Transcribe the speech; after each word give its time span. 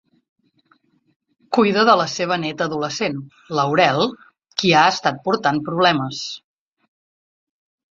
Cuida 1.57 1.83
de 1.89 1.95
la 1.99 2.07
seva 2.13 2.37
néta 2.45 2.67
adolescent, 2.69 3.21
Laurel, 3.61 4.03
qui 4.63 4.75
ha 4.81 4.89
estat 4.95 5.23
portant 5.29 5.63
problemes. 5.71 6.27